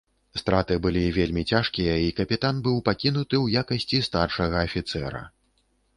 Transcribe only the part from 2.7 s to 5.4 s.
пакінуты ў якасці старшага афіцэра.